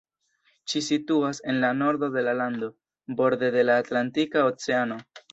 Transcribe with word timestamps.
Ĉi 0.71 0.79
situas 0.85 1.41
en 1.51 1.59
la 1.63 1.67
nordo 1.81 2.09
de 2.15 2.23
la 2.27 2.33
lando, 2.39 2.69
borde 3.19 3.49
de 3.57 3.63
la 3.67 3.75
Atlantika 3.83 4.43
Oceano. 4.53 4.99